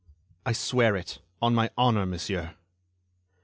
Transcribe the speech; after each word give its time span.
"I 0.47 0.51
swear 0.53 0.95
it, 0.95 1.19
on 1.43 1.53
my 1.53 1.69
honor, 1.77 2.07
monsieur." 2.07 2.55